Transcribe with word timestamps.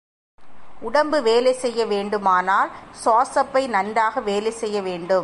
உடம்பு 0.87 1.17
வேலை 1.27 1.51
செய்ய 1.63 1.81
வேண்டுமானால் 1.91 2.69
சுவாசப்பை 3.01 3.63
நன்றாக 3.75 4.21
வேலை 4.29 4.51
செய்ய 4.61 4.77
வேண்டும். 4.81 5.19